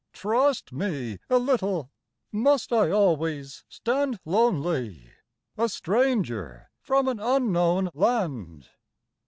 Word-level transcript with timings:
Trust 0.13 0.73
me 0.73 1.19
a 1.29 1.37
little. 1.37 1.91
Must 2.31 2.73
I 2.73 2.89
always 2.89 3.63
stand 3.69 4.19
Lonely, 4.25 5.11
a 5.59 5.69
stranger 5.69 6.71
from 6.79 7.07
an 7.07 7.19
unknown 7.19 7.91
land? 7.93 8.67